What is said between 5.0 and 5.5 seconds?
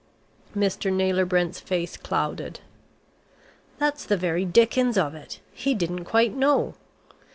it,